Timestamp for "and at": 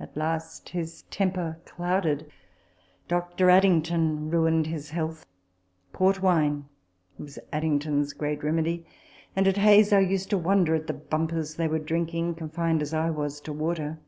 9.36-9.58